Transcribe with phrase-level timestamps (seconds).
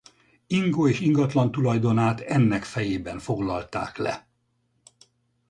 [0.47, 4.27] Ingó és ingatlan tulajdonát ennek fejében foglalták le.